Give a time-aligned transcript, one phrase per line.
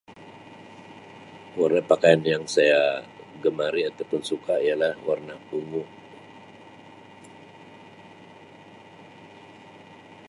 [1.61, 2.83] Warna pakaian yang saya
[3.43, 5.85] gemari atau pun suka ialah warna ungu.